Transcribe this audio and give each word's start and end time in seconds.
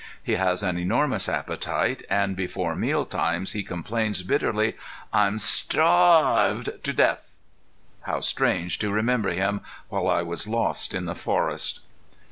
He 0.23 0.33
has 0.33 0.63
an 0.63 0.79
enormous 0.79 1.29
appetite 1.29 2.01
and 2.09 2.35
before 2.35 2.75
meal 2.75 3.05
times 3.05 3.51
he 3.51 3.61
complains 3.61 4.23
bitterly: 4.23 4.73
"I'm 5.13 5.37
starv 5.37 6.55
ved 6.63 6.83
to 6.85 6.91
death!" 6.91 7.35
How 8.07 8.19
strange 8.21 8.79
to 8.79 8.89
remember 8.89 9.29
him 9.29 9.61
while 9.89 10.07
I 10.07 10.23
was 10.23 10.47
lost 10.47 10.95
in 10.95 11.05
the 11.05 11.13
forest! 11.13 11.81